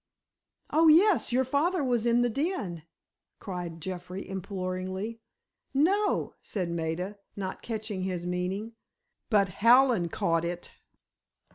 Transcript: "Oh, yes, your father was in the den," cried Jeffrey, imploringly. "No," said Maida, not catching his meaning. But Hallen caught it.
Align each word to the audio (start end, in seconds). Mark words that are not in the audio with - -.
"Oh, 0.71 0.87
yes, 0.87 1.31
your 1.31 1.43
father 1.43 1.83
was 1.83 2.07
in 2.07 2.23
the 2.23 2.29
den," 2.31 2.81
cried 3.39 3.79
Jeffrey, 3.79 4.27
imploringly. 4.27 5.19
"No," 5.75 6.33
said 6.41 6.71
Maida, 6.71 7.19
not 7.35 7.61
catching 7.61 8.01
his 8.01 8.25
meaning. 8.25 8.73
But 9.29 9.49
Hallen 9.49 10.09
caught 10.09 10.43
it. 10.43 10.71